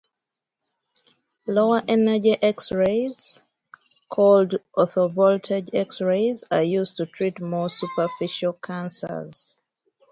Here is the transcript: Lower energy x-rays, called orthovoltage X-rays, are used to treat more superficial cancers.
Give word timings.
Lower 1.45 1.79
energy 1.87 2.35
x-rays, 2.41 3.43
called 4.09 4.55
orthovoltage 4.75 5.75
X-rays, 5.75 6.43
are 6.49 6.63
used 6.63 6.97
to 6.97 7.05
treat 7.05 7.39
more 7.39 7.69
superficial 7.69 8.53
cancers. 8.53 9.61